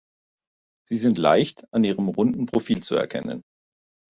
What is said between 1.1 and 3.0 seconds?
leicht an ihrem runden Profil zu